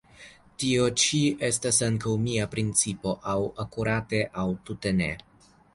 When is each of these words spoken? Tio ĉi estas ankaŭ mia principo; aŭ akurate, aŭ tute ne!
Tio 0.61 0.87
ĉi 1.01 1.19
estas 1.49 1.81
ankaŭ 1.89 2.15
mia 2.23 2.49
principo; 2.57 3.17
aŭ 3.35 3.39
akurate, 3.67 4.27
aŭ 4.45 4.51
tute 4.71 4.99
ne! 5.05 5.15